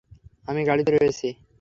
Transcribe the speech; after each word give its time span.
আমি 0.47 0.61
গাড়িতে 0.65 0.91
রয়েছি। 0.93 1.27